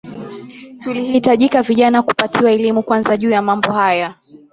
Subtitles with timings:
[0.77, 4.15] Tulihitajika vijana kupatiwa elimu kwanza juu ya mambo haya